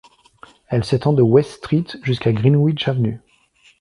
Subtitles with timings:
[0.67, 3.19] Elle s'étend de West Street jusqu'à Greenwich Avenue.